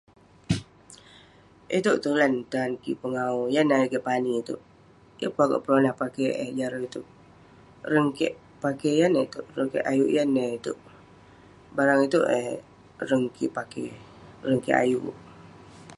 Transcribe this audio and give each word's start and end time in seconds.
Itouk 1.77 1.99
tulan 2.03 2.33
tan 2.51 2.69
kik 2.83 2.99
pengawu, 3.01 3.41
yan 3.55 3.65
neh 3.67 3.77
ayuk 3.79 3.91
kik 3.93 4.05
pani 4.09 4.31
itouk. 4.41 4.61
Yeng 5.19 5.33
pun 5.35 5.43
akouk 5.45 5.63
peronah 5.63 5.95
pakey 6.01 6.29
eh 6.43 6.49
jarun 6.57 6.83
itouk. 6.87 7.07
Reng 7.93 8.09
kek 8.17 8.33
pakey 8.63 8.93
yan 8.99 9.11
neh 9.13 9.23
itouk, 9.27 9.45
reng 9.57 9.69
kek 9.73 9.87
ayuk 9.91 10.09
yan 10.15 10.29
neh 10.35 10.49
itouk. 10.57 10.79
Barang 11.75 12.01
itouk 12.07 12.25
eh 12.39 12.47
reng 13.09 13.23
kik 13.35 13.53
pakey, 13.57 13.87
reng 14.47 14.59
kik 14.65 14.79
ayuk. 14.83 15.05